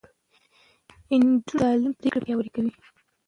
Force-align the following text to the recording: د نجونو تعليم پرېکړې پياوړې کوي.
د 1.07 1.09
نجونو 1.21 1.47
تعليم 1.49 1.93
پرېکړې 1.97 2.21
پياوړې 2.25 2.51
کوي. 2.55 2.71